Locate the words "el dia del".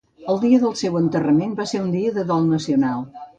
0.35-0.71